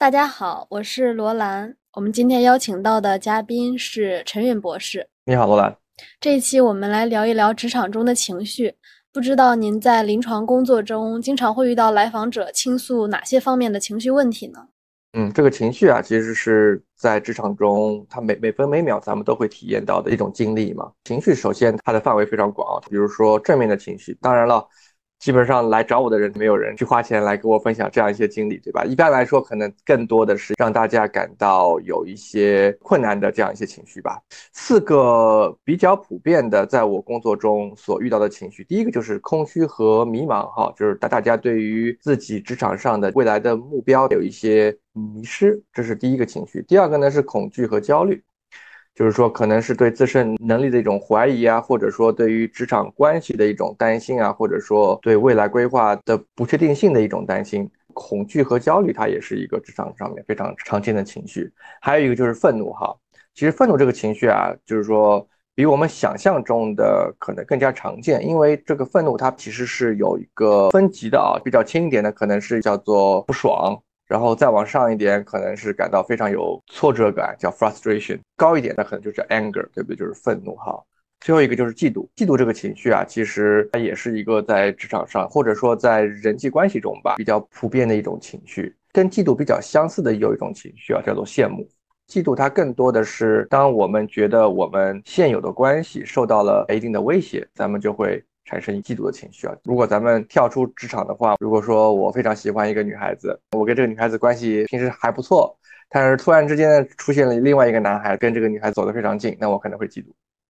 [0.00, 1.76] 大家好，我是罗兰。
[1.92, 5.06] 我们今天邀请到的嘉宾是陈允博士。
[5.26, 5.76] 你好，罗兰。
[6.18, 8.74] 这一期我们来聊一聊职场中的情绪。
[9.12, 14.60] 不知道您在临床工作中经常会遇到来访者倾诉哪些方面的情绪问题呢？
[15.12, 20.90] 嗯，这个情绪啊，其实是在职场中，它每每分每秒咱们都会体验到的一种经历嘛。
[21.04, 24.66] 情绪首先它的范围非常广，比如说正面的情绪，当然了。
[25.20, 28.84] 基本上来找我的人，没有人去花钱来跟我分享这样一些经历，对吧？
[28.86, 34.18] 一般来说，可能更多的是让大家感到有一些困难的这样一些情绪吧。
[34.54, 46.62] 四个比较普遍的，在我工作中所遇到的情绪，第一个就是空虚和迷茫，哈，就是大大家对于自己职场上的未来的目标有一些迷失，这是第一个情绪。
[46.62, 48.22] 第二个呢是恐惧和焦虑。
[49.00, 61.50] 就是说，可能是对自身能力的一种怀疑啊，或者说对于职场关系的一种担心啊，或者说对未来规划的不确定性的一种担心、恐惧和焦虑，它也是一个职场上面非常常见的情绪。
[61.80, 62.94] 还有一个就是愤怒哈，
[63.32, 73.80] 其实愤怒这个情绪啊，就是说比我们想象中的可能更加常见，因为这个愤怒它其实是有一个分级的啊，比较轻一点的可能是叫做不爽。
[74.10, 79.94] 然后再往上一点，可能是感到非常有挫折感，叫 frustration；高一点，那可能就是 anger，对不对？
[79.94, 80.76] 就是愤怒哈。
[81.20, 88.74] 最后一个就是嫉妒，嫉妒这个情绪啊，其实它也是一个在职场上或者说在人际关系中吧，比较普遍的一种情绪。
[88.90, 91.64] 跟嫉妒比较相似的有一种情绪啊，叫做羡慕。
[92.08, 98.20] 嫉妒它更多的是当我们觉得我们现有的关系受到了一定的威胁，咱们就会。
[98.50, 99.54] 产生嫉妒的情绪啊！
[99.62, 105.56] 如果咱们跳出职场的话，如果说我非常喜欢一个女孩子，我跟这个女孩子关系平时还不错，
[105.88, 110.06] 但是突然之间出现了另外一个男孩跟这个女孩走得非常近，那我可能会嫉妒，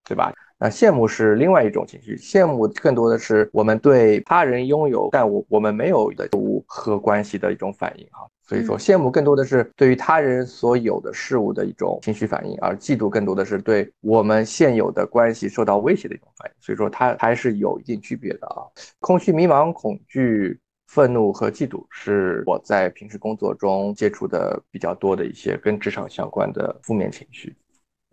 [0.09, 0.33] 对吧？
[0.59, 8.27] 那羡慕是另外一种情绪，羡慕更多的是我们对他人拥有但我我们没有的物和关系的一种反应哈。
[8.51, 16.55] 所以说，羡慕更多的是对于他人所有的事物的一种情绪反应，而嫉妒更多的是对我们现有的关系受到威胁的一种反应。
[16.61, 18.67] 所以说，它还是有一定区别的啊。
[18.99, 20.59] 空虚、迷茫、恐惧、
[20.89, 27.55] 愤怒和嫉妒是我在平时工作中接触的比较多的一些跟职场相关的负面情绪。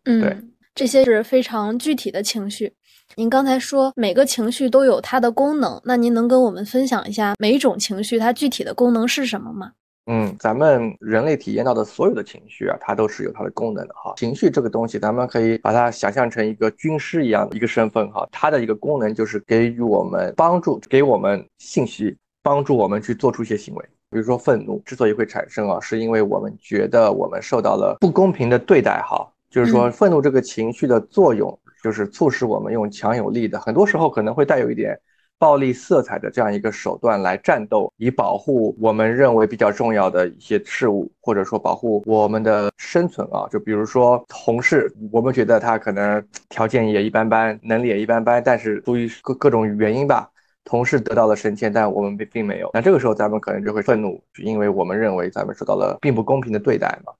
[0.04, 0.38] 嗯，对，
[0.76, 2.72] 这些是非常具体的情绪。
[3.16, 9.72] 您刚才说每个情绪都有它的功能，那您能跟我们分享一下每一种情绪它具体的功能是什么吗？
[10.10, 14.14] 嗯，咱们人类体验到的所有的情绪啊，它都是有它的功能的哈。
[14.16, 18.26] 情绪这个东西，咱们可以把它想象成一个军师一样的一个身份哈。
[18.32, 23.86] 它的一个功能就是给予我们帮助，给我们信息，帮助我们去做出一些行为。
[24.10, 29.30] 比如说愤怒之所以会产生啊，是因为我们觉得我们受到了不公平的对待哈。
[29.50, 34.98] 就是说愤怒这个情绪的作用，就是促使我们用强有力的，很多时候可能会带有一点。
[35.40, 43.48] 暴力色彩的这样一个手段来战斗，以保护我们认为比较重要的一些事物，或者说保护我们的生存啊。
[43.52, 50.30] 就比如说同事，我们觉得他可能条件也一般般，能力也一般般，但是出于各各种原因吧，
[50.64, 52.72] 同事得到了升迁，但我们并并没有。
[52.74, 57.14] 那这个时候咱们可能就会愤怒，因为我们认为咱们受到了并不公平的对待嘛。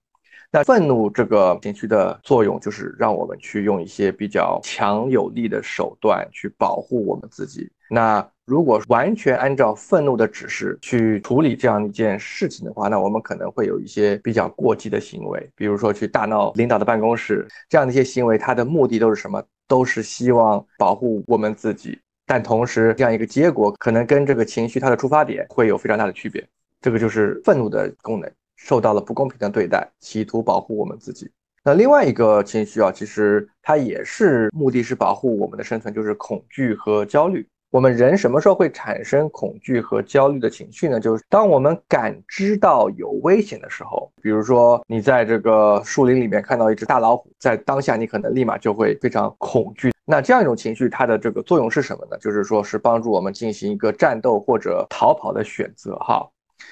[0.52, 7.70] 那愤怒这个情绪的作用，就是让我们去用一些比较强有力的手段去保护我们自己。
[7.90, 19.44] 那如果完全按照愤怒的指示去处理这样一件事情的话，那我们可能会有一些比较过激的行为，比如说去大闹领导的办公室，这样的一些行为，它的目的都是什么？
[19.68, 26.42] 都是希望保护我们自己，但同时这样一个结果可能跟这个情绪它的出发点会有非常大的区别。
[26.80, 28.32] 这个就是愤怒的功能。
[28.58, 31.32] 受到了不公平的对待，企图保护我们自己。
[31.64, 37.48] 那另外一个情绪啊，其实它也是目的是保护我们的生存，就是恐惧和焦虑。
[37.70, 40.98] 我们人什么时候会产生恐惧和焦虑的情绪呢？
[40.98, 49.92] 就是当我们感知到有危险的时候，比如说你在这个树林里面看到一只大老虎，在当下你可能立马就会非常恐惧。
[50.06, 52.18] 那这样一种情绪，它的这个作用是什么呢？
[52.20, 56.26] 就是说是帮助我们进行一个战斗或者逃跑的选择，哈。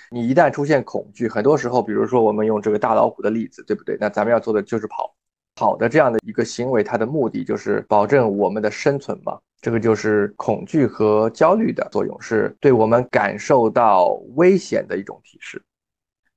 [0.09, 3.97] 你一旦出现恐惧，很多时候，比如说我们用这个大老虎的例子，对不对？
[3.99, 5.15] 那咱们要做的就是跑，
[5.55, 9.37] 跑的这样的一个行为，它的目的就是保证我们的生存嘛。
[9.61, 15.61] 这个就是恐惧和焦虑的作用，是对我们感受到危险的一种提示。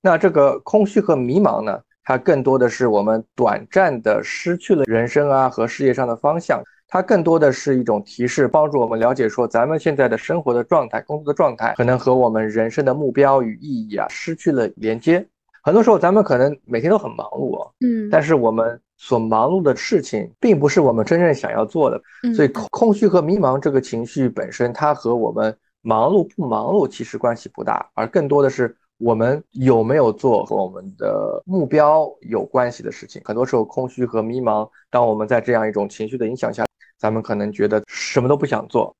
[0.00, 1.80] 那这个空虚和迷茫呢？
[2.04, 6.62] 它更多的是我们短暂的失去了人生啊和事业上的方向。
[6.88, 15.24] 它更多的是一种提示，帮助我们了解说，咱们现在的生活的状态、工作的状态，可能和我们人生的目标与意义啊失去了连接。
[15.62, 22.00] 很多时候，咱们可能每天都很忙碌啊，嗯，但是我们所忙碌的事情，并不是我们真正想要做的。
[22.34, 33.20] 所以，空空虚和迷茫这个情绪本身，它和我们忙碌不忙碌其实关系不大，而更多的是我们有没有做和我们的目标有关系的事情？
[33.24, 36.64] 很多时候，空虚和迷茫，当我们在这样一种情绪的影响下，
[36.98, 38.94] 咱们可能觉得什么都不想做。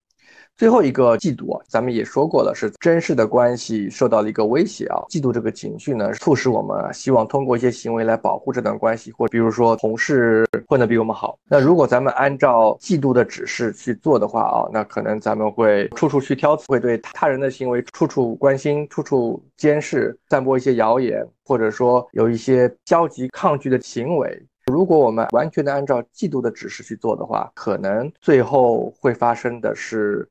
[0.57, 4.99] 最后一个嫉妒啊，咱们也说过了，是真实的关系受到了一个威胁啊。
[5.09, 11.39] 嫉妒这个情绪呢，促使我们希望通过一些行为来保护这段关系，或比如说同事混得比我们好。
[11.49, 24.45] 那如果咱们按照嫉妒的指示去做的话啊，那可能咱们会处处去挑刺，会对他人的行为处处关心、处处监视、散播一些谣言，或者说有一些消极抗拒的行为。
[24.69, 30.29] 如果我们完全的按照嫉妒的指示去做的话，可能最后会发生的是。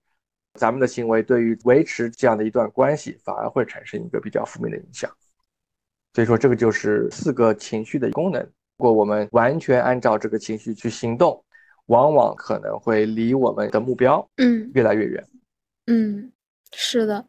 [0.60, 5.08] 咱们的行为对于维持这样的一段关系，反而会产生一个比较负面的影响。
[6.16, 8.42] 所以说，这个就是四个情绪的功能。
[8.42, 11.40] 如果我们完全按照这个情绪去行动，
[11.86, 15.24] 往往可能会离我们的目标，嗯，越来越远。
[15.86, 16.32] 嗯，
[16.74, 17.24] 是的，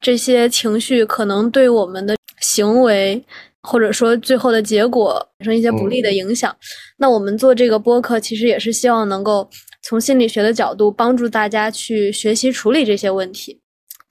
[0.00, 3.24] 这些情绪可能对我们的行为，
[3.62, 6.56] 或者说最后的结果产生一些不利的影响。
[6.96, 9.48] 那我们做这个播客，其实也是希望能够。
[9.80, 13.58] 从心理学的角度帮助大家去学习处理这些问题。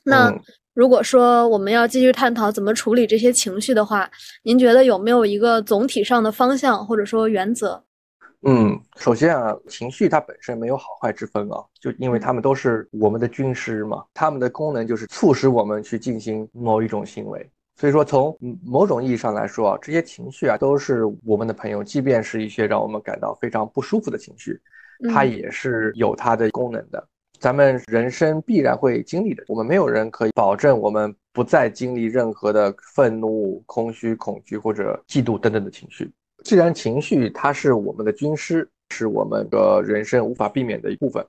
[0.05, 0.33] 那
[0.73, 4.09] 如果说我们要继续探讨怎么处理这些情绪的话，
[4.43, 7.83] 您觉得有没有一个总体上的方向或者说原则？
[8.43, 17.47] 嗯，首先啊，情绪它本身没有好坏之分啊，就因为他们都是我们的军师嘛，他们的功能就是促使我们去进行某一种行为。
[17.79, 18.35] 所以说，从
[18.65, 24.59] 某种意义上来说啊，这些情绪啊都是我们的朋友，即便是一些让我们感到非常不舒服的情绪。
[25.13, 27.07] 它也是有它的功能的，
[27.39, 29.43] 咱们人生必然会经历的。
[29.47, 36.11] 我们没有人可以保证我们不再经历任何的愤怒、空虚、恐惧或者嫉妒等等的情绪。
[36.43, 41.23] 既然情绪它是我们的军师，是我们的人生无法避免的一部分。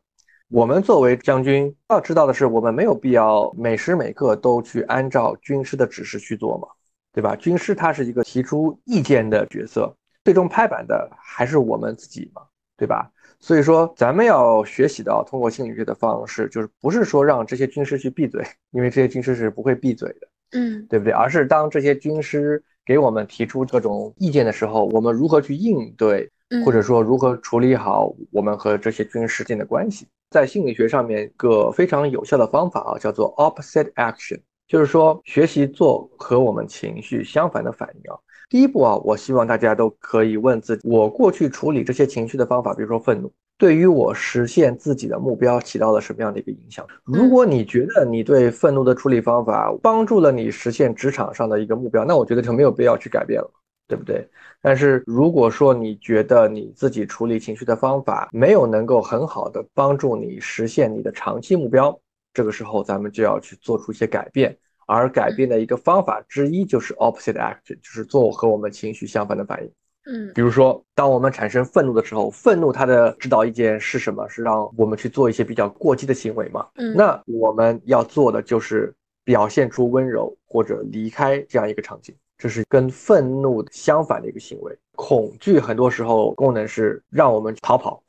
[0.50, 6.66] 我们作为将军，要知道的是，我们没有必要每时每刻都去按照军师的指示去做嘛，
[7.12, 7.36] 对吧？
[7.36, 12.40] 军师他是一个提出意见的角色，最终拍板的还是我们自己嘛，
[12.78, 13.10] 对吧？
[13.40, 21.12] 所以说，咱们要学习到通过心理学的方式，就是不是说让这些军师去闭嘴，因为这些军师是不会闭嘴的，嗯，对不对？
[21.12, 26.32] 而是当这些军师给我们提出各种意见的时候，我们如何去应对，
[26.64, 30.06] 或者说如何处理好我们和这些军事间的关系？
[30.30, 38.16] 在心理学上面，一个非常有效的方法啊，叫做 opposite action，就是说学习做和我们情绪相反的反应啊。
[38.50, 46.86] 第一步啊，我希望大家都可以问自己：我过去处理这些情绪的方法，比如说愤怒，对于我实现自己的目标起到了什么样的一个影响？
[47.04, 53.50] 如果你觉得你对愤怒的处理方法帮助了你实现职场上的一个目标，那我觉得就没有必要去改变了，
[53.88, 54.28] 对不对？
[54.62, 61.98] 但是如果说你觉得你自己处理情绪的方法没有能够很好的帮助你实现你的长期目标，
[62.32, 64.56] 这个时候咱们就要去做出一些改变。
[64.90, 69.70] 而改变的一个方法之一就是 opposite action，就是做和我们情绪相反的反应。
[70.06, 74.26] 嗯，比如说，当我们产生愤怒的时候，愤怒它的指导意见是什么？
[74.30, 76.66] 是让我们去做一些比较过激的行为嘛？
[76.76, 78.94] 嗯，那我们要做的就是
[79.24, 84.78] 表现出温柔或者离开这样一个场景，这是跟愤怒相反的一个行为。
[84.96, 88.02] 恐惧很多时候功能是让我们逃跑。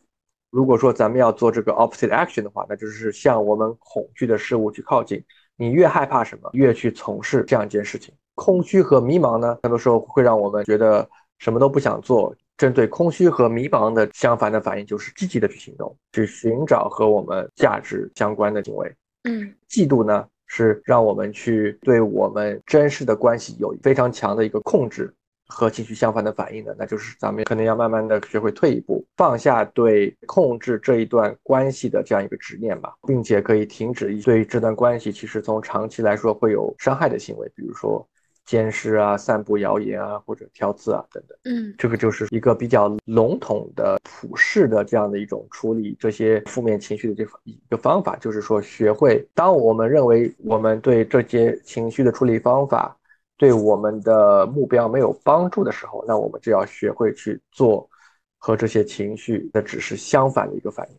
[0.51, 5.23] 如果说咱们要做这个 opposite action 的话，那就是向我们恐惧的事物去靠近。
[5.55, 8.13] 你越害怕什么，越去从事这样一件事情。
[8.35, 11.07] 空虚和迷茫呢，很多时候会让我们觉得
[11.39, 12.33] 什么都不想做。
[12.57, 18.93] 针对空虚和迷茫的相反的反应，就是积极的去行动，去寻找和我们价值相关的行为。
[19.24, 25.13] 嗯，嫉妒呢，是让我们去对我们真实的关系有非常强的一个控制。
[25.51, 38.08] 和情绪相反的反应的，那就是咱们可能要慢慢的学会退一步，放下对控制这一段关系的这样一个执念吧，并且可以停止对这段关系其实从长期来说会有伤害的行为，比如说
[38.50, 41.38] 监视啊、散布谣言啊或者挑刺啊等等。
[41.44, 52.96] 嗯，这个就是一个比较笼统的普世的这样的一种处理这些负面情绪的这一个方法，就是说学会当我们认为我们对这些情绪的处理方法。
[53.38, 57.89] 对我们的目标没有帮助的时候，那我们就要学会去做
[58.38, 60.98] 和这些情绪的只是相反的一个反应。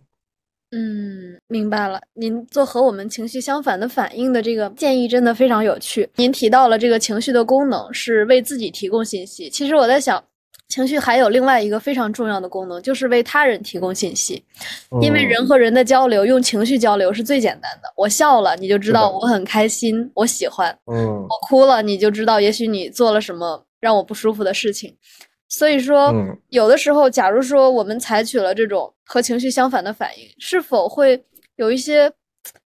[0.72, 2.00] 嗯，明白了。
[2.14, 6.08] 您做和我们情绪相反的反应的这个建议真的非常有趣。
[6.16, 10.22] 您提到了这个情绪的功能是为自己提供信息，其实我在想。
[10.68, 14.40] 情绪还有另外一个非常重要的功能，就是为他人提供信息。
[15.02, 17.92] 因为人和人的交流，用情绪交流是最简单的。
[17.96, 20.70] 我笑了，你就知道我很开心，我喜欢。
[20.86, 24.94] 嗯，我哭了，你就知道，也许你做了什么让我不舒服的事情。
[25.50, 26.14] 所以说，
[26.48, 31.22] 有的时候，假如说我们采取了这种和情绪相反的反应，是否会
[31.56, 32.10] 有一些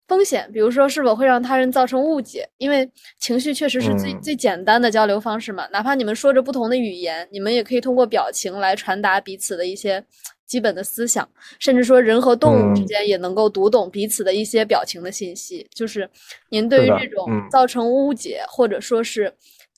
[0.08, 2.88] 风险，比如说是否会让他人造成误解，因为
[3.20, 5.66] 情绪确实是最最简单的交流方式嘛。
[5.72, 10.04] 哪怕你们说着不同的语言，你们也可以通过表情来传达彼此的一些
[10.46, 11.28] 基本的思想，
[11.60, 15.66] 甚至说人和动物之间也能够读懂彼此的一些表情的信息。
[15.74, 16.08] 就是
[16.50, 19.34] 您对于这种造成误解或者说是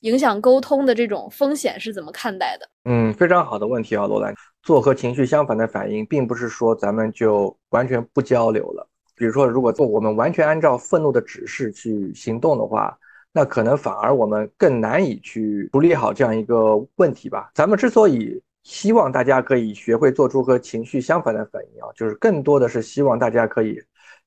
[0.06, 2.68] 影响沟通的这种风险是怎么看待的？
[2.84, 4.32] 嗯，非常好的问题啊，罗兰。
[4.62, 8.88] 做和情绪相反的反应，并不是说咱们就完全不交流了。
[9.16, 12.96] 比如说，如果做我们完全按照愤怒的指示去行动的话，
[13.32, 17.50] 那可能反而我们更难以去处理好这样一个问题吧。
[17.52, 23.76] 咱们之所以希望大家可以学会做出和情绪相反的反应啊，就是更多的是希望大家可以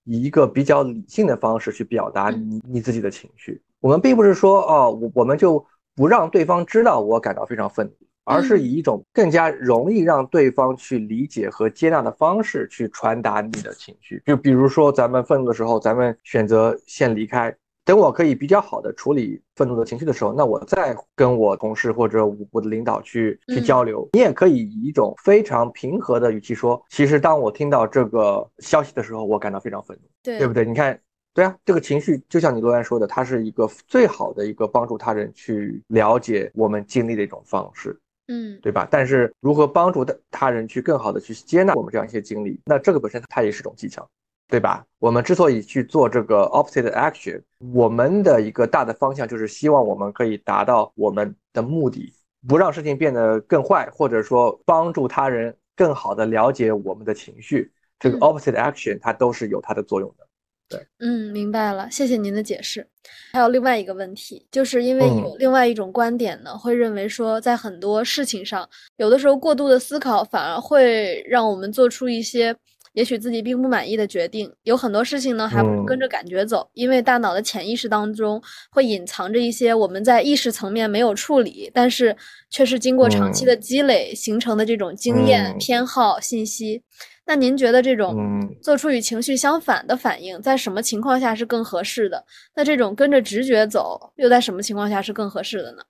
[0.03, 3.61] 以一个比较理性的方式去表达你你自己的情绪。
[3.79, 7.93] 我们并不是说哦，我我们就不让对方知道我感到非常愤怒。
[8.25, 14.21] 而是以一种更加容易让对方去理解和接纳的方式去传达你的情绪。
[14.23, 17.51] 就比如说，咱们愤怒的时候，咱们选择先离开，
[17.83, 24.07] 等我可以比较好的处理愤怒的情绪的时候，那我再跟我同事或者我的领导去去交流。
[24.13, 30.63] 你也可以以一种非常平和的语气说：“其实当我听到这个消息的时候，我感到非常愤怒，对对不对？
[30.65, 30.99] 你看，
[31.33, 37.97] 对啊，这个情绪就像你罗兰说的，它是一个最好的一个帮助他人去了解我们经历的一种方式。”
[38.31, 38.87] 嗯，对吧？
[38.91, 44.07] 但是如何帮助他他人去更好的去接纳我们这样一些经历，那这个本身它也是种技巧，
[44.47, 44.85] 对吧？
[44.99, 47.41] 我们之所以去做这个 opposite action，
[47.73, 52.13] 我们的一个大的方向就是希望我们可以达到我们的目的，
[52.47, 57.71] 不让事情变得更坏，或者说帮助他人更好的了解我们的情绪。
[57.97, 60.27] 这个 opposite action 它都是有它的作用的。
[60.69, 62.85] 对，嗯，明白了，谢谢您的解释。
[63.33, 72.55] 还有另外一个问题，就是因为有另外一种观点呢，会认为说，在很多事情上，有的时候过度的思考反而会让我们做出一些
[72.93, 74.51] 也许自己并不满意的决定。
[74.63, 82.15] 有很多事情呢，还不如跟着感觉走，因为大脑的潜意识当中会隐藏着一些我们在意识层面没有处理，但是
[82.51, 86.83] 却是经过长期的积累形成的这种经验、偏好、信息。
[87.29, 88.17] 那您觉得这种
[88.59, 92.25] 做出与情绪相反的反应，在什么情况下是更合适的？
[92.55, 95.83] 那这种跟着直觉走，又在什么情况下是更合适的呢？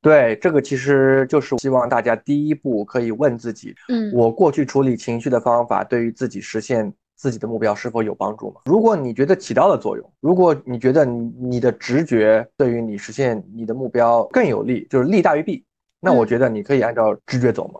[0.00, 8.62] 对，这个其实就是希望大家第一步可以问自己：嗯，我过去处理情绪的方法，对于自己实现自己的目标是否有帮助吗？
[8.64, 15.64] 如果你觉得起到了作用，如果你觉得你你的直觉对于你实现你的目标更有利，就是利大于弊，
[16.00, 17.78] 那我觉得你可以按照直觉走嘛。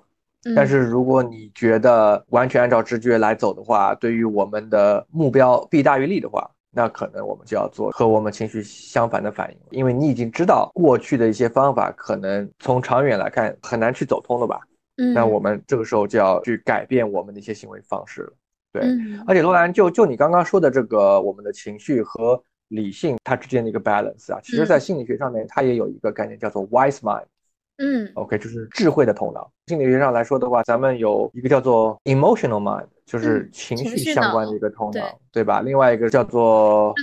[0.56, 14.60] 但是如果你觉得完全按照直觉来走的话，对于我们的目标弊大于利的话，那可能我们就要做和我们情绪相反的反应，因为你已经知道过去的一些方法可能从长远来看很难去走通了吧？
[14.96, 18.32] 嗯，那我们这个时候就要去改变我们的一些行为方式了。
[18.72, 18.82] 对，
[19.26, 27.26] 而且罗兰就就你刚刚说的这个，我们的情绪和理性它之间的一个 balance 啊，其实在心理学上面它也有一个概念叫做 wise mind。
[27.84, 29.50] 嗯，OK，就是智慧的头脑。
[29.66, 35.60] 心理学上来说的话，咱们有一个叫做 emotional mind，就是情绪相关的一个头脑，对吧？
[35.62, 36.94] 另外一个叫做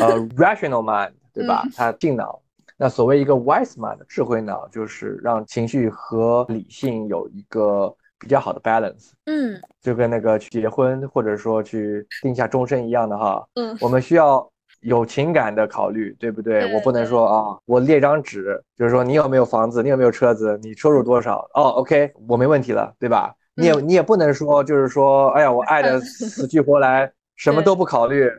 [0.00, 1.64] 呃 rational mind，对吧？
[1.74, 2.40] 它定脑。
[2.76, 9.10] 那所谓一个 wise mind，智慧脑，就是让情绪和理性有一个比较好的 balance。
[9.26, 13.44] 嗯，就跟那个去结婚或者说去定下终身一样的哈。
[13.54, 14.48] 嗯，我们需要。
[14.80, 16.74] 有情感的考虑，对不对？
[16.74, 21.48] 我不能说啊，我列张纸，就是说你有没有房子，你有没有车子，你收入多少？
[21.54, 23.34] 哦，OK，我没问题了，对吧？
[23.54, 28.30] 你也你也不能说，就是说，哎呀，我爱的死去活来， 什么都不考虑，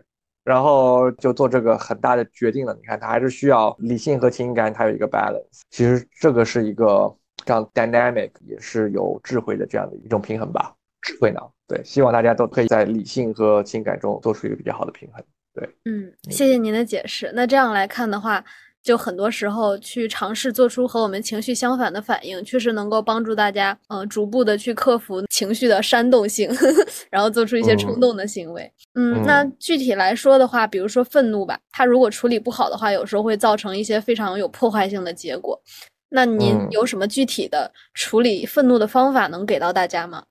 [0.45, 2.73] 然后就做这个很大的决定了。
[2.73, 5.61] 你看，他还是需要理性和情感，它有一个 balance。
[5.69, 7.13] 其实这个是一个
[7.45, 10.73] 这样 dynamic，也是有智慧的这样的一种平衡吧。
[11.01, 15.23] 智慧脑，对，希望大家都可以在理性和情感中做出一个比较好的平衡。
[15.59, 17.31] 对，嗯，谢谢您的解释。
[17.33, 18.43] 那这样来看的话，
[18.81, 26.49] 就很多时候去尝试做出和我们情绪相反的反应，确实能够帮助大家，嗯，逐步的去克服情绪的煽动性，
[27.11, 28.71] 然后做出一些冲动的行为。
[28.95, 35.61] 嗯，那具体来说的话，比如说愤怒吧，它如果处理不好的话，有时候会造成一些非常有破坏性的结果。
[36.11, 40.23] 那您有什么具体的处理愤怒的方法能给到大家吗？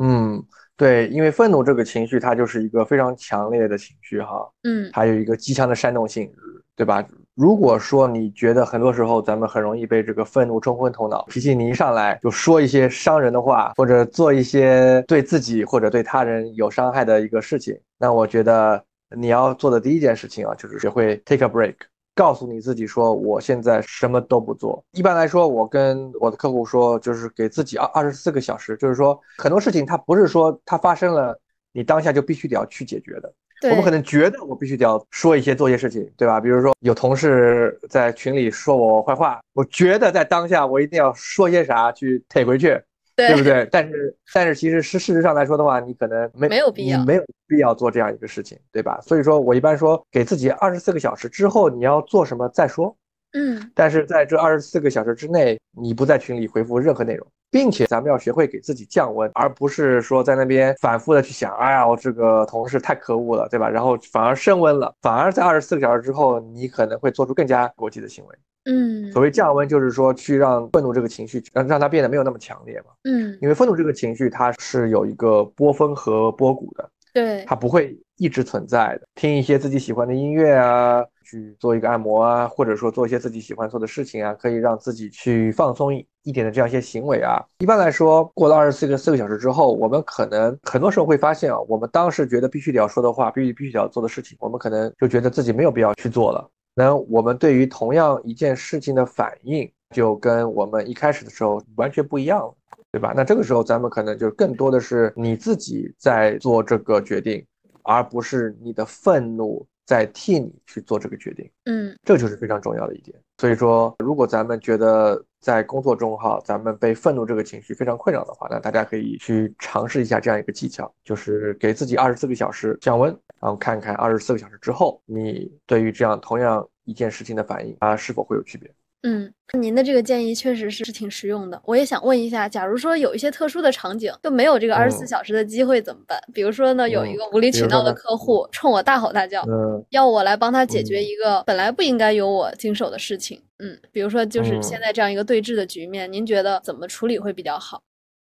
[0.00, 0.44] 嗯。
[0.76, 6.30] 对，因为愤怒这个情绪，它就是一个非常强烈的情绪，哈，嗯，还有一个极强的煽动性，
[6.76, 7.02] 对吧？
[7.34, 18.82] 如果说你觉得很多时候咱们很容易被这个愤怒冲昏头脑，脾气你一上来就说一些伤人的话，或者做一些对自己或者对他人有伤害的一个事情，那我觉得
[19.16, 21.74] 你要做的第一件事情啊，就是学会 take a break。
[22.16, 24.82] 告诉你自己说，我现在什么都不做。
[24.92, 28.74] 一般来说，我跟我的客户说，就是给自己二二十四个小时。
[28.78, 31.38] 就是说，很多事情它不是说它发生了，
[31.72, 33.32] 你当下就必须得要去解决的。
[33.60, 36.40] 对我们可能觉得我必须得要说一些做一些事情，对吧？
[36.40, 42.78] 比如说有同事在群里说我坏话，我觉得在当下我一定要说些啥去退回去，
[43.16, 43.66] 对对不对？
[43.72, 49.00] 但是但是其实是事实上来说的话，你可能没没有必要没有必要做这样一个事情，对吧？
[49.00, 52.94] 所以说我一般说给自己二十四个小时之后你要做什么再说，
[53.32, 63.68] 嗯但是在这二十四个小时之内，你不在群里回复任何内容，并且咱们要学会给自己降温，而不是说在那边反复的去想，哎呀，我这个同事太可恶了，对吧？
[63.68, 68.36] 然后反而升温了，反而在二十四个小时之后，你可能会做出更加过激的行为。
[68.66, 72.86] 嗯所谓降温，就是说去让愤怒这个情绪让让它变得没有那么强烈嘛。
[73.04, 79.06] 嗯，因为愤怒这个情绪它是有一个波峰和波谷的，对它不会一直存在的。
[79.14, 87.40] 听一些自己喜欢的音乐啊，去做一个按摩啊，或者说做一些自己喜欢做的事情啊，可以让自己去放松一一点的这样一些行为啊。
[87.58, 96.50] 一般来说，过了二十四个四个小时之后，我们可能很多时候会发现啊，我们当时觉得必须得要说的话，必须必须得要做的事情，我们可能就觉得自己没有必要去做了。
[96.76, 102.54] 那我们对于同样一件事情的反应，就跟我们一开始的时候完全不一样了。
[102.92, 103.12] 对吧？
[103.14, 107.44] 那这个时候咱们可能就更多的是你自己在做这个决定，
[107.82, 113.18] 而不是你的愤怒在替你去做这个决定，嗯这就是非常重要的一点。
[113.38, 128.72] 所以说，如果咱们觉得在工作中哈，咱们被愤怒这个情绪非常困扰的话，那大家可以去尝试一下这样一个技巧，就是给自己二十四个小时降温，然后看看二十四个小时之后，你对于这样同样一件事情的反应啊是否会有区别。
[129.08, 131.60] 嗯，您的这个建议确实是挺实用的。
[131.64, 136.20] 我也想问一下，假如说有一些特殊的场景就没有这个二十四嗯小时的机会怎么办？
[136.34, 143.40] 比如说呢，有一嗯个无理取闹的客户冲我大吼大叫，嗯要我来帮他解决嗯一个本来不应该由我经手的事情。
[143.58, 147.80] 嗯，比如说就是现嗯在这样一个对峙的局面，您觉得怎么处理会比较好？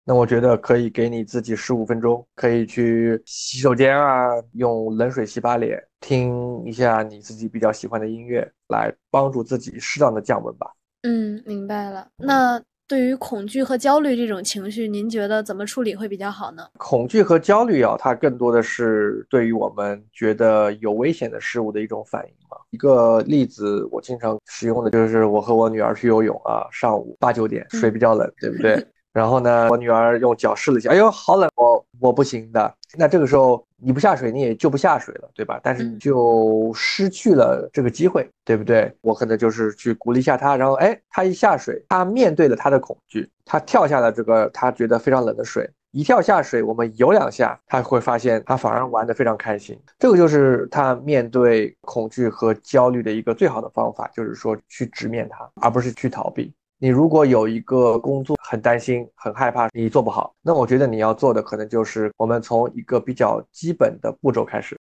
[0.08, 10.70] 那我觉得可以给你自己十五分钟，可以去洗手间啊，用冷水洗把脸，听一下你自己比较喜欢的音乐，来帮助自己适当的降温吧。
[11.02, 12.06] 嗯，明白了。
[12.18, 16.62] 那对于恐惧和焦虑这种情绪，您觉得怎么处理会比较好呢？
[16.78, 22.56] 恐惧和焦虑啊，它更多的是对于我们觉得有危险的事物的一种反应嘛。
[22.70, 28.86] 一个例子，我经常使用的就是我和我女儿去游泳啊，上午八九点水比较冷，对不对？
[29.16, 32.74] 然后呢，我女儿用脚试了一下，哎呦，好冷，我我不行的。
[32.98, 35.58] 那这个时候你不下水，你也就不下水了，对吧？
[35.62, 38.94] 但是你就失去了这个机会，对不对？
[39.00, 49.80] 我可能就是去鼓励一下她，然后哎，她一下水，她面对了她的恐惧，她跳下了这个她觉得非常冷的水，一跳下水，我们游两下，她会发现她反而玩得非常开心。
[49.98, 56.52] 这个就是她面对恐惧和焦虑的一个最好的方法，就是说去直面它，而不是去逃避。
[56.78, 64.78] 你如果有一个工作很担心、很害怕你做不好，那我觉得你要做的可能就是我们从一个比较基本的步骤开始。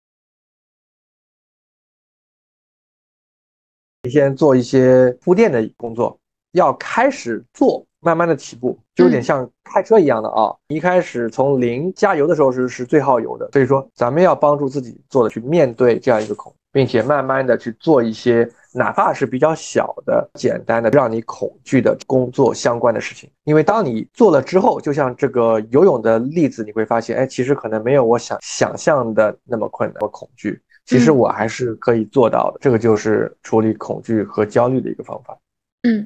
[4.02, 6.18] 你先做一些铺垫的工作，
[6.52, 10.54] 要开始做，慢慢的起步，就有点嗯像开车一样的啊。
[10.68, 23.30] 一开始从零加油的时候是是最耗油的，所以说咱们要帮助自己做的去面对这样一个恐，并且慢慢的去做一些哪怕是比较小的、简单的让你恐惧的工作相关的事情。
[23.44, 30.60] 因为当你做了之后，就像这个游泳的例子，你会发现，哎，其实可能没有我想想象的那么困难和恐惧。
[30.84, 35.38] 其实我还是可以做到的，这个就是处理恐惧和焦虑的一个方法。
[35.84, 36.04] 嗯，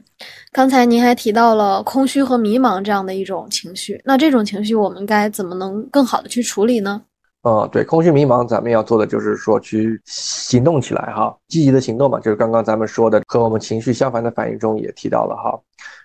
[0.53, 7.03] 刚才您还提到了空虚和迷茫这样的一种情绪，那这种情绪我们该怎么能更好的去处理呢？
[7.43, 15.59] 嗯，对，空虚迷茫，咱们要做的就是说去行动起来哈，积极的行动嘛，就是刚刚咱们说的和我们情绪相反的反应中也提到了哈，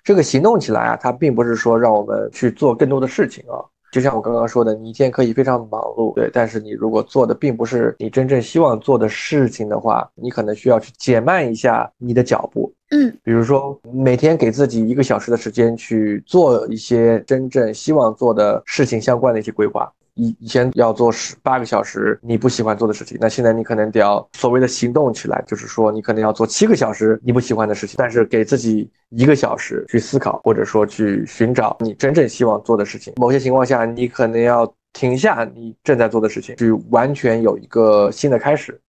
[0.04, 3.58] 这个行动起来啊，它并不是说让我们去做更多的事情啊，
[3.92, 19.92] 就像我刚刚说的，你一天可以非常忙碌，对，但是你如果做的并不是你真正希望做的事情的话，你可能需要去减慢一下你的脚步，嗯比如说每天给自己一个小时的时间去做一些真正希望做的事情相关的一些规划。
[20.16, 33.14] 以以前要做十八个小时你不喜欢做的事情，那现在你可能得要所谓的行动起来，就是说你可能要做七个小时你不喜欢的事情，但是给自己一个小时去思考，或者说去寻找你真正希望做的事情。
[33.18, 38.80] 某些情况下，你可能要停下你正在做的事情，去完全有一个新的开始。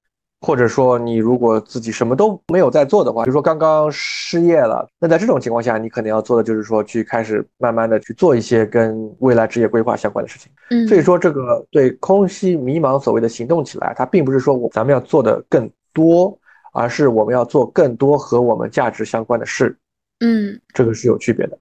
[0.44, 10.52] 或者说你如果自己什么都没有在做的话，比如说刚刚失业了，那在这种情况下，你可能要做的就是说去开始慢慢的去做一些跟未来职业规划相关的事情。
[10.68, 16.38] 嗯，所以说这个对空虚迷茫所谓的行动起来，它并不是说我咱们要做的更多，
[16.74, 19.74] 而是我们要做更多和我们价值相关的事，
[20.20, 21.59] 嗯这个是有区别的。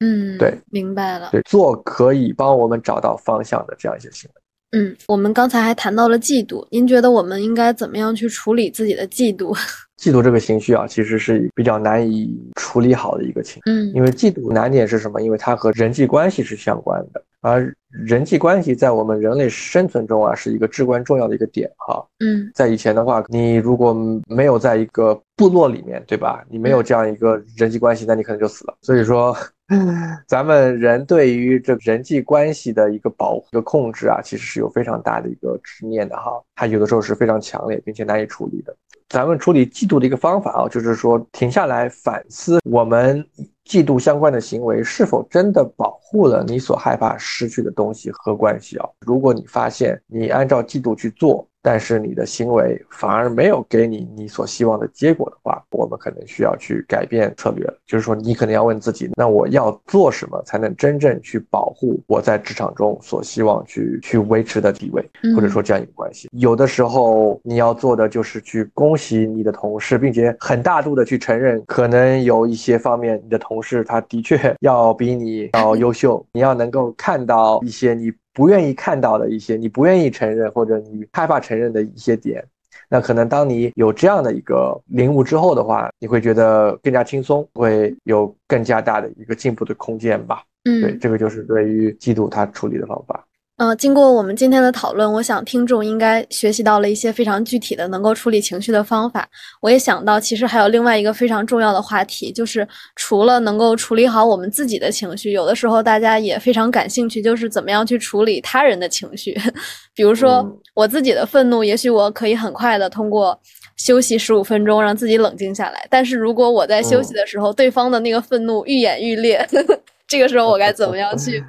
[0.00, 1.30] 嗯，对，明白了。
[1.32, 4.42] 对，做可以帮我们找到方向的这样一些行为。
[4.72, 9.56] 嗯，我们刚才还谈到了嫉妒，您觉得我们应该怎么样去处理自己的嫉妒？
[9.96, 13.70] 嫉妒这个情绪啊，其实是比较难以处理好的一个情绪。
[13.70, 15.22] 嗯，因为嫉妒难点是什么？
[15.22, 22.04] 因为它和人际关系是相关的，而人际关系在我们人类生存中啊，是一个至关重要的一个点哈。
[22.18, 23.96] 嗯，在以前的话，你如果
[24.28, 26.44] 没有在一个部落里面，对吧？
[26.48, 28.76] 你没有这样一个人际关系，那你可能就死了。
[28.82, 29.36] 所以说。
[30.28, 36.40] 咱们人对于这人际关系的一个保护、一个控制啊，其实是有非常大的一个执念的哈。
[36.54, 38.72] 它有的时候是非常强烈并且难以处理的。
[39.08, 43.26] 咱们处理嫉妒的一个方法啊，就是说停下来反思我们
[43.64, 48.88] 嫉妒相关的行为是否真的保护了你所害怕失去的东西和关系啊。
[49.00, 57.74] 如果你发现你按照嫉妒去做，但是你的行为反而没有给你你所希望的结果的话，我们可能需要去改变策略了。
[57.84, 66.28] 就是说，你可能要问自己，那我要做什么才能真正去保护我在职场中所希望去去维持的地位，或者说这样一个关系？
[66.34, 78.12] 有的时候你要做的就是去恭喜你的同事，并且很大度的去承认，可能有一些方面你的同事他的确要比你要优秀，你要能够看到一些你。
[78.36, 82.44] 不愿意看到的一些，你不愿意承认或者你害怕承认的一些点，
[82.86, 90.42] 那可能当你有这样的一个领悟之后的话，你会觉得更加轻松，会有更加大的一个进步的空间吧。
[90.66, 93.24] 嗯，对，这个就是对于嫉妒他处理的方法。
[93.56, 99.26] 呃，经过我们今天的讨论，我想听众应该学习到了一些非常具体的能够处理情绪的方法。
[99.62, 109.34] 我也想到，其实还有另外一个非常重要的话题，就是除了能够处理好我们自己的情绪，有的时候大家也非常感兴趣，就是怎么样去处理他人的情绪。
[109.96, 113.40] 比如说我自己的愤怒，也许我可以很快的通过
[113.78, 115.86] 休息十五分钟让自己冷静下来。
[115.88, 119.48] 但是如果我在休息的时候，对方的那个愤怒愈演愈烈，
[120.06, 121.42] 这个时候我该怎么样去？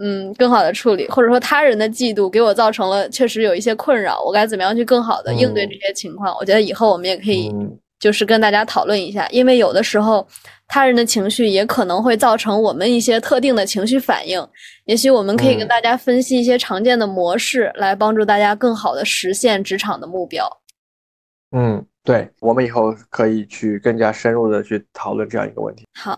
[0.00, 6.32] 嗯，更好的处理，或者说他人的嫉妒给我造成了确实有一些困扰，我该怎么样去更好的应对这些情况？
[6.38, 7.52] 我觉得以后我们也可以
[7.98, 10.24] 就是跟大家讨论一下，因为有的时候
[10.68, 14.40] 他人的情绪也可能会造成我们一些特定的情绪反应，
[14.84, 20.48] 也许我们可以跟大家分析一些常见的模式，来帮助大家更好的实现职场的目标。
[21.50, 25.84] 嗯，对，我们以后可以去更加深入的去讨论这样一个问题。
[25.98, 26.16] 好。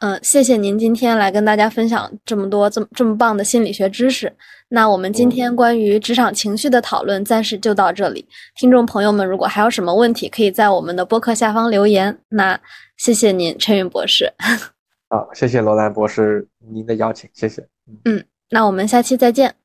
[0.00, 4.32] 嗯，谢谢您今天来跟大家分享这么多这么这么棒的心理学知识。
[4.68, 8.26] 那我们今天关于职场情绪的讨论暂时就到这里。
[8.54, 12.16] 听众朋友们，如果还有什么问题，可以在我们的播客下方留言。
[12.30, 12.58] 那
[12.96, 14.32] 谢谢您，陈云博士。
[15.10, 17.66] 好，谢谢罗兰博士您的邀请，谢谢。
[18.04, 19.59] 嗯，那我们下期再见。